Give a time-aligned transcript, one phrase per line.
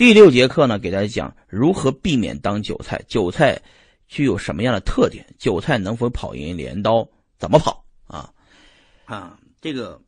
[0.00, 3.60] 第六节课呢，给大家讲如何避免当韭菜，韭菜
[4.08, 7.06] 具有什么样的特点，韭菜能否跑赢镰刀，
[7.36, 8.32] 怎么跑啊？
[9.04, 10.00] 啊，这个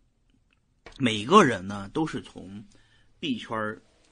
[0.97, 2.65] 每个人呢都是从
[3.21, 3.55] 币圈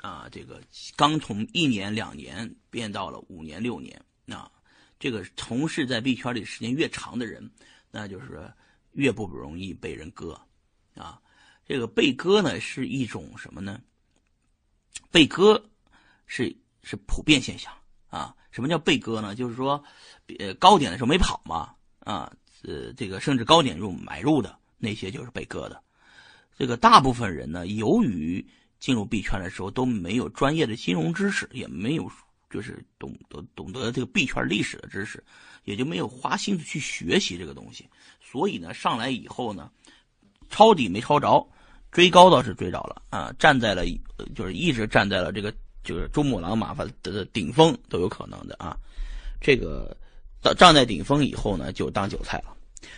[0.03, 0.61] 啊，这个
[0.97, 4.53] 刚从一年两年变到了五年六年啊，
[4.99, 7.51] 这个从事在币圈里时间越长的人，
[7.91, 8.53] 那就是
[8.93, 10.39] 越不容易被人割
[10.95, 11.19] 啊。
[11.65, 13.81] 这个被割呢是一种什么呢？
[15.11, 15.63] 被割
[16.27, 17.73] 是是普遍现象
[18.09, 18.35] 啊。
[18.51, 19.35] 什么叫被割呢？
[19.35, 19.81] 就是说，
[20.41, 22.33] 呃，高点的时候没跑嘛啊，
[22.63, 25.81] 呃，这个甚至高点入买入的那些就是被割的。
[26.59, 28.45] 这个大部分人呢，由于
[28.81, 32.11] 进入币圈的时候都没有专业的金融知识，也没有
[32.51, 35.23] 就是懂得懂得这个币圈历史的知识，
[35.65, 37.89] 也就没有花心思去学习这个东西，
[38.21, 39.71] 所以呢，上来以后呢，
[40.49, 41.49] 抄底没抄着。
[41.93, 43.85] 追高倒是追着了啊，站在了
[44.35, 45.53] 就是一直站在了这个
[45.83, 48.77] 就是珠穆朗玛峰的顶峰都有可能的啊。
[49.41, 49.97] 这个
[50.43, 52.55] 到站在顶峰以后呢，就当韭菜了。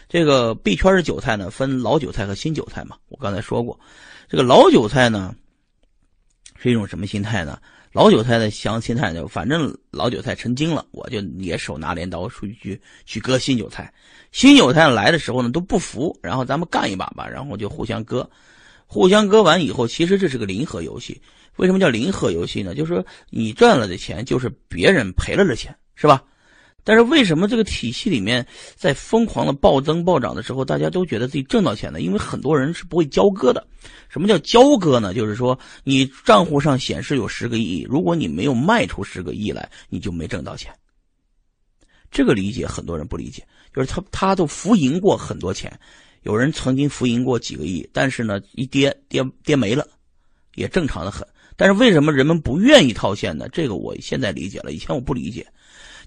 [0.08, 2.96] 这个币圈的韭菜呢，分老韭菜和新韭菜嘛。
[3.08, 3.78] 我刚才说过，
[4.28, 5.34] 这个老韭菜呢
[6.56, 7.58] 是一种什么心态呢？
[7.92, 13.92] 老韭菜的想心态就反正老韭菜成精了，我就也手拿镰刀出去去割新韭菜。
[14.32, 18.28] 新韭菜来的时候呢都不服，然后咱们干一把吧，然后就互相割。
[18.92, 21.18] 互相割完以后，其实这是个零和游戏。
[21.56, 22.74] 为什么叫零和游戏呢？
[22.74, 26.22] 就是说你赚了的钱，就是别人赔了的钱，是吧？
[26.84, 32.02] 但是为什么这个体系里面在疯狂的暴增暴涨的时候，大家都觉得自己挣到钱呢？
[32.02, 33.66] 因为很多人是不会交割的。
[34.10, 35.14] 什么叫交割呢？
[35.14, 40.70] 就是说你账户上显示有十个亿，如果你没有卖出十个亿来，你就没挣到钱。
[42.10, 43.42] 这个理解很多人不理解，
[43.74, 45.72] 就是他他都浮盈过很多钱。
[46.22, 49.86] 有人曾经浮盈过几个亿，但是呢，一跌跌跌没了，
[50.54, 51.26] 也正常的很。
[51.56, 53.48] 但是为什么人们不愿意套现呢？
[53.50, 55.46] 这个我现在理解了，以前我不理解。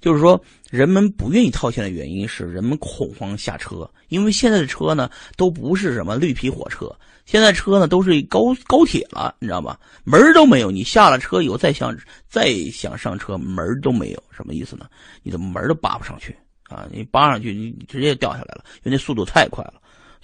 [0.01, 0.39] 就是说，
[0.69, 6.93] 人们不愿意套现的原因是人们恐慌下车，因为现在的车呢都不是什么绿皮火车，
[7.25, 9.77] 现在车呢都是高高铁了，你知道吗？
[10.03, 11.97] 门都没有，你下了车以后再想
[12.29, 14.87] 再想上车，门都没有，什么意思呢？
[15.23, 16.35] 你的门都扒不上去
[16.69, 16.87] 啊！
[16.91, 19.75] 你扒上去，你直接掉下来了，因为那速度太快了。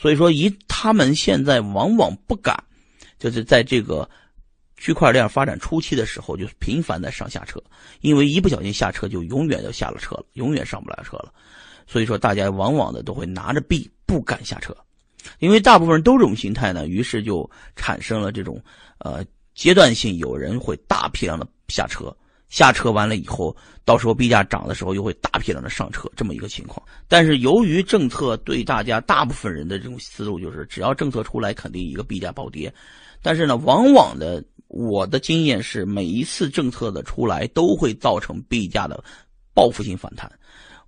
[0.02, 2.56] 所以说，一他们现在往往不敢，
[3.20, 4.10] 就是在这个
[4.76, 7.62] 区块链发展初期的时候，就频繁的上下车，
[8.00, 11.32] 因为一不小心下车，就永远就下了车了，永远上不了车了。
[11.86, 14.76] 所以说，大家往往的都会拿着币不敢下车，
[15.38, 18.60] 因为大部分人都这种心态呢，于是就产生了这种
[18.98, 19.24] 呃
[19.54, 22.12] 阶段性，有人会大批量的下车。
[22.52, 26.86] 下车完了以后，到时候币价涨的时候又会大批量的上车，这么一个情况。
[27.08, 32.72] 但是由于政策对大家大部分人的这种思路就是，只要政策出来，肯定一个币价暴跌。
[33.22, 39.02] 但是呢，往往的我的经验是，每一次政策的出来都会造成币价的
[39.54, 40.30] 报复性反弹。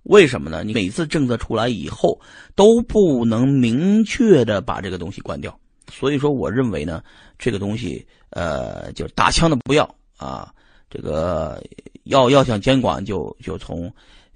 [0.02, 0.62] 为什么呢？
[0.62, 2.20] 你每次政策出来以后
[2.54, 5.58] 都不能明确的把这个东西关掉。
[5.90, 7.02] 所以说，我认为呢，
[7.38, 9.84] 这个东西呃，就是打枪的不要
[10.18, 10.52] 啊。
[10.94, 11.60] 这个
[12.04, 13.92] 要要想监管，就就从，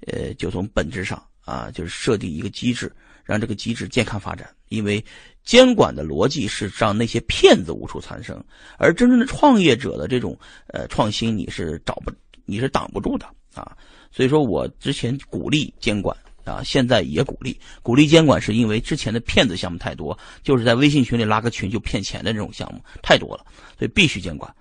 [0.07, 2.91] 呃，就从本质上啊，就是设定一个机制，
[3.23, 4.49] 让这个机制健康发展。
[4.67, 5.01] 因为
[5.41, 8.37] 监管的逻辑是让那些骗子无处藏身，
[8.77, 10.37] 而真正的创业者的这种
[10.67, 12.11] 呃创新，你是找不，
[12.45, 13.77] 你是挡不住的啊。
[14.11, 23.45] 所以说我之前鼓励监管啊，现在也鼓励鼓励监管，是因为之前的骗子项目太多，就是在微信群里拉个群就骗钱的这种项目太多了，
[23.77, 24.53] 所以必须监管。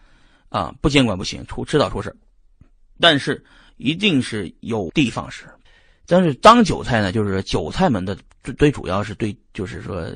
[0.49, 2.15] 啊，不监管不行，出迟早出事
[3.01, 3.45] 但是
[3.77, 5.45] 一定是有的放矢。
[6.07, 8.17] 但是当韭菜呢，就是韭菜们的
[8.57, 10.11] 最主要是对，就是说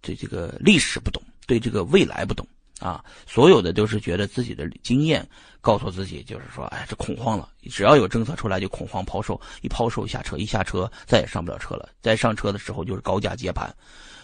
[0.00, 2.46] 对这个历史不懂，对这个未来不懂
[2.78, 3.04] 啊。
[3.26, 5.28] 所有的都是觉得自己的经验
[5.60, 11.88] 告诉自己，就是说，哎，这恐慌了，只要有政策出来就恐慌抛售，一抛售下车，一下车再也上不了车了。
[12.00, 13.74] 再上车的时候就是高价接盘，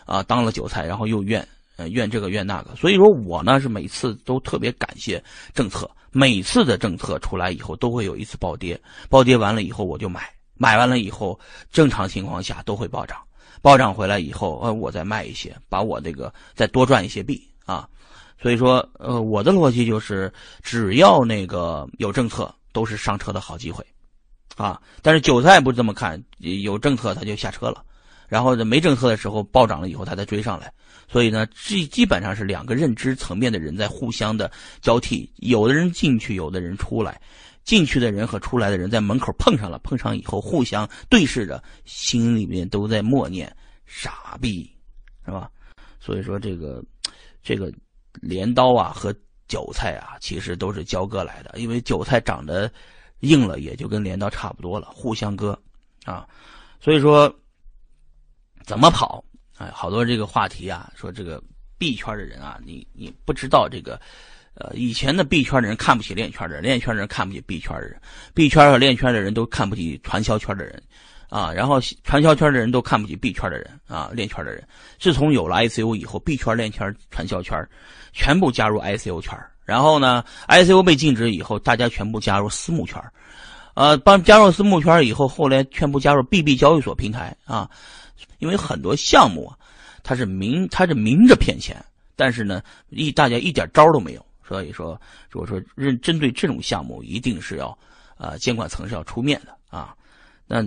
[0.06, 1.46] 啊，当了韭菜，然后又怨。
[1.88, 5.22] 怨这个怨那个，所以说我呢是每次都特别感谢
[5.54, 11.38] 政策，每次的政策出来以后都会有一次暴跌，暴跌完了以后我就买，买完了以后
[11.70, 13.18] 正常情况下都会暴涨，
[13.62, 17.88] 暴涨回来以后呃我再卖一些，把我这个再多赚一些币啊，
[18.40, 23.84] 所以说呃我的逻辑就是只要那个有政策都是上车的好机会，
[24.56, 27.84] 啊，但是韭菜不这么看，有政策他就下车了。
[28.30, 30.72] 然后，没政策的时候暴涨了以后，他再追上来，
[31.08, 34.48] 所以呢，基基本上是两个认知层面的人在互相的
[34.80, 37.20] 交替，有的人进去，有的人出来，
[37.64, 43.52] 进去的人和出来的人在门口碰上了，碰上以后互相对视着，心里面都在默念
[43.84, 44.70] “傻逼”，
[45.26, 45.50] 是吧？
[45.98, 46.80] 所以说这个，
[47.42, 47.72] 这个
[48.22, 49.12] 镰刀啊和
[49.48, 52.70] 韭菜啊，其实都是交割来的，因为韭菜长得
[53.22, 55.58] 硬了，也就跟镰刀差不多了，互相割
[56.04, 56.28] 啊。
[56.80, 57.34] 所以说，
[58.70, 59.24] 怎么跑？
[59.58, 61.42] 哎，好多这个话题啊，说这个
[61.76, 64.00] 币圈的人啊，你你不知道这个，
[64.54, 68.00] 呃，以前的币圈的人看不起链圈的人，链圈的人看不起币圈的人，
[68.32, 70.80] 币圈和链圈的人都看不起传销圈的人。
[71.30, 74.62] 啊，然后传销圈的人都看不起币圈的人啊，链圈的人。
[75.00, 77.68] 自从有了 ICO 以后，币圈、链圈、传销圈，
[78.12, 79.36] 全部加入 ICO 圈。
[79.64, 83.00] 然后呢，ICO 被禁止以后，大家全部加入私募圈。
[83.74, 87.70] 呃，帮加入私募圈以后，后来全部加入 BB 交易所平台啊。
[88.38, 89.58] 因为很多项目啊，
[90.02, 91.76] 它是明它是明着骗钱，
[92.16, 94.26] 但是呢，一大家一点招都没有。
[94.46, 95.00] 所以说，
[95.30, 97.76] 如果说认针对这种项目，一定是要，
[98.18, 99.94] 呃，监管层是要出面的啊。
[100.46, 100.64] 那。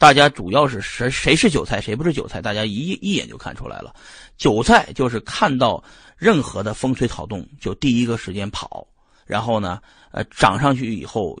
[0.00, 2.40] 大家主要是谁谁是韭菜，谁不是韭菜？
[2.40, 3.94] 大家一一眼就看出来了。
[4.38, 5.84] 韭菜就是看到
[6.16, 8.86] 任何的风吹草动就第一个时间跑，
[9.26, 9.78] 然后呢，
[10.10, 11.38] 呃，涨上去以后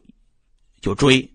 [0.82, 1.26] 就追，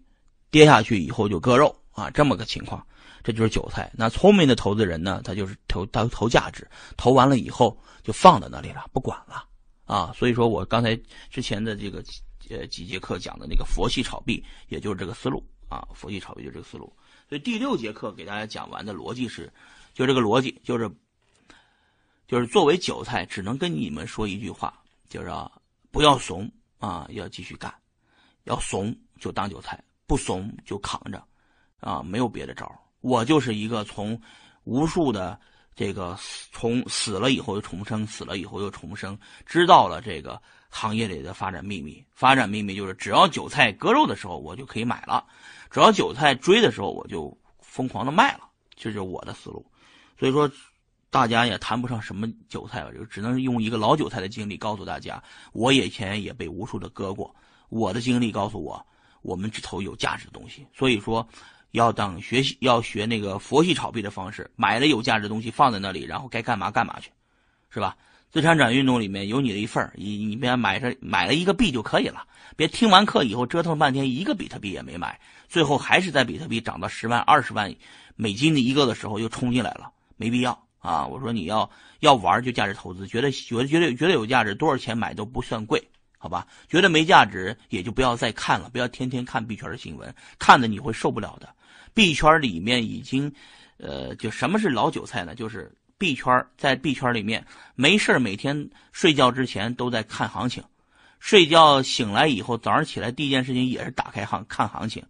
[0.52, 2.86] 跌下去以后就割肉啊，这么个情况，
[3.26, 3.92] 这就是韭菜。
[3.96, 9.44] 那聪明的投资人呢，他就是投他投价值，投完了以后就放在那里了，不管了
[9.86, 10.14] 啊。
[10.16, 10.96] 所以说我刚才
[11.32, 12.04] 之前的这个
[12.52, 16.96] 呃几节课讲的那个佛系炒币，也就是这个思路啊，佛系炒币就这个思路。
[17.28, 19.52] 所以第六节课给大家讲完的逻辑是，
[19.96, 20.88] 就这个逻辑，就是，
[22.28, 24.80] 就是作为韭菜，只能跟你们说一句话，
[25.10, 25.52] 就是啊，
[25.90, 26.48] 不要怂
[26.78, 27.74] 啊，要继续干，
[28.44, 31.26] 要怂就当韭菜，不怂就扛着，
[31.80, 32.72] 啊，没有别的招
[33.06, 34.20] 我就是一个从
[34.64, 35.40] 无数的
[35.76, 36.18] 这个
[36.52, 39.16] 从死了以后又重生，死了以后又重生，
[39.46, 42.04] 知道了这个行业里的发展秘密。
[42.16, 45.24] 发展秘密就是，只要韭菜割肉的时候，我就可以买了。
[45.70, 49.64] 只要韭菜追的时候，我就疯狂的卖了，这就是我的思路。
[50.18, 50.50] 所以说，
[51.12, 55.24] 大家也谈不上什么韭菜，就只能用一个老韭菜的经历告诉大家，
[55.54, 57.36] 我以前也被无数的割过。
[57.70, 58.84] 我的经历告诉我，
[59.22, 60.66] 我们只投有价值的东西。
[60.74, 61.28] 所以说，
[61.76, 67.12] 要等学习要学那个佛系炒币的方式，买了有价值的东西放在那里，然后该干嘛干嘛去，
[67.70, 67.96] 是吧？
[68.32, 72.26] 资产转运动里面有你的一份你你别买上买了一个币就可以了，
[72.58, 75.18] 别听完课以后折腾半天一个比特币也没买。
[75.48, 77.74] 最后还是在比特币涨到十万、二十万
[78.16, 81.06] 美金的一个的时候又冲进来了，没必要啊！
[81.06, 81.70] 我说你要
[82.00, 85.82] 要玩就价值投资，觉得觉得觉得觉得有价值，多少钱买都不算贵，
[86.18, 86.46] 好吧？
[86.68, 91.48] 觉得没价值也就不要再看了，不要天天看币圈的新闻，看的你会受不了的。
[91.96, 93.34] 币圈里面已经，
[93.78, 95.34] 呃，就什么是老韭菜呢？
[95.34, 97.44] 就是币圈在币圈里面
[97.74, 100.64] 没事每天睡觉之前都在看行情。
[101.20, 105.04] 睡觉醒来以后，早上起来第一件事情也是打开行看行情，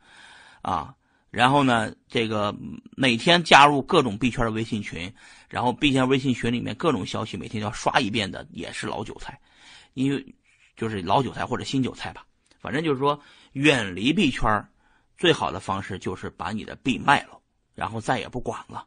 [0.61, 0.93] 啊，
[1.29, 2.55] 然后呢，这个
[2.95, 5.11] 每天加入各种币圈的微信群，
[5.49, 9.37] 然后币圈微信群里面各种消息每天要刷一遍的，也是老韭菜，
[9.95, 10.25] 因为
[10.77, 12.25] 就是老韭菜或者新韭菜吧，
[12.61, 13.19] 反正就是说
[13.53, 14.65] 远离币圈，
[15.17, 17.39] 最好的方式就是把你的币卖了，
[17.73, 18.85] 然后再也不管了。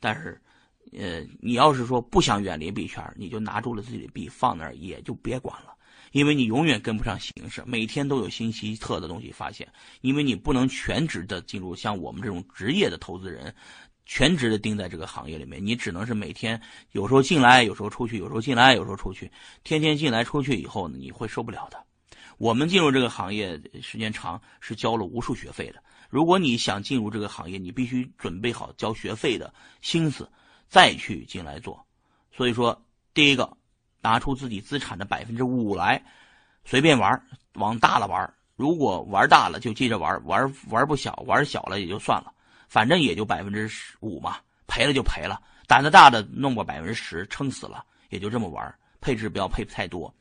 [0.00, 0.40] 但是，
[0.92, 5.74] 呃，你要是说不想远离币圈，你就拿住了自己的币放那儿，也就别管了。
[6.12, 9.68] 因为你永远跟不上形势，每天都有新奇特的东西发现。
[10.00, 13.54] 因为你不能全职的进入像我们这种职业的投资人，
[14.06, 16.58] 全职的盯在这个行业里面，你只能是每天
[16.92, 19.30] 有时候进来，有时候出去，有时候进来，有时候出去，
[19.64, 21.84] 天天进来出去以后呢，你会受不了的。
[22.38, 25.82] 我们进入这个行业时间长，是交了无数学费的。
[26.08, 29.52] 如果你想进入这个行业，你必须准备好交学费的
[29.82, 30.30] 心思，
[30.68, 31.86] 再去进来做。
[32.32, 33.58] 所以说，第一个。
[34.00, 36.00] 拿出自己资产的百分之五来，
[36.64, 37.20] 随便玩，
[37.54, 38.32] 往大了玩。
[38.54, 42.32] 如果玩大了，就接着玩，玩玩不小，玩小了也就算了，
[42.68, 44.36] 反正也就百分之十五嘛，
[44.68, 45.42] 赔了就赔了。
[45.66, 50.14] 胆子大的弄个百分之十，撑死了也就这么玩，配置不要配太多。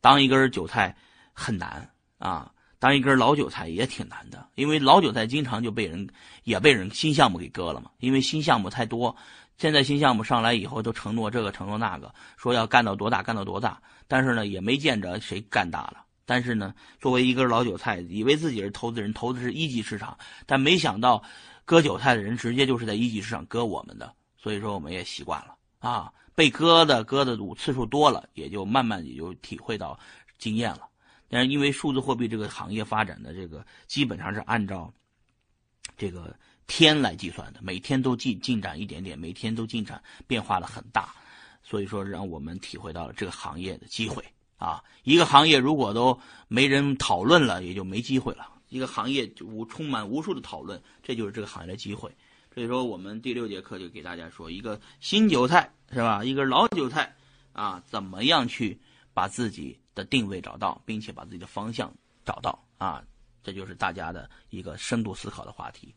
[0.00, 0.96] 当一根韭菜
[1.38, 6.04] 很难啊，当一根老韭菜也挺难的，因为老韭菜经常就被人
[6.42, 9.14] 也被人新项目给割了嘛，因为新项目太多。
[9.56, 16.04] 现在新项目上来以后，都承诺这个承诺那个，说要干到多大干到多大，但是呢，也没见着谁干大了。
[16.26, 21.22] 但是呢，作为一根老韭菜，以为自己是投资人，投的是一级市场，但没想到
[21.64, 24.12] 割韭菜的人直接就是在一级市场割我们的。
[24.36, 29.98] 所以说，我们也习惯了啊，被割的割的次数多了，也就慢慢也就体会到
[30.38, 30.82] 经验了。
[31.28, 34.92] 但是因为数字货币这个行业发展的这个基本上是按照
[35.96, 36.34] 这个。
[36.70, 41.14] 天来计算的，每天都进进展一点点，每天都进展变化的很大，
[41.62, 44.22] 所以说让我们体会到了这个行业的机会
[44.58, 44.84] 啊！
[45.02, 48.46] 一个行业如果都没人讨论了，也就没机会了。
[48.68, 52.14] 一个行业无充满无数的讨论，这就是这个行业的机会。
[52.52, 56.22] 所以说，我们第六节课就给大家说，一个新韭菜是吧？
[56.22, 57.16] 一个老韭菜
[57.54, 58.78] 啊，怎么样去？
[59.18, 61.92] 把自己的定位找到，并且把自己的方向
[62.24, 63.02] 找到啊，
[63.42, 65.92] 这就是大家的一个深度思考的话题。